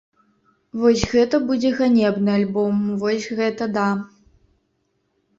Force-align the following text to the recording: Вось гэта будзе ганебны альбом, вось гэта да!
Вось 0.83 1.01
гэта 1.11 1.39
будзе 1.49 1.69
ганебны 1.79 2.31
альбом, 2.39 2.79
вось 3.03 3.27
гэта 3.41 3.67
да! 3.75 3.85